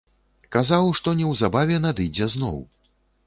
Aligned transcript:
Казаў, 0.55 0.87
што 0.99 1.13
неўзабаве 1.19 1.77
надыдзе 1.85 2.31
зноў. 2.37 2.57